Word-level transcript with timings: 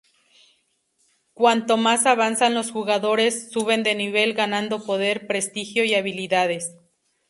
Cuanto 1.35 1.77
más 1.77 2.07
avanzan 2.07 2.55
los 2.55 2.71
jugadores, 2.71 3.51
suben 3.51 3.83
de 3.83 3.93
nivel, 3.93 4.33
ganando 4.33 4.83
poder, 4.83 5.27
prestigio 5.27 5.83
y 5.85 5.93
habilidades. 5.93 6.73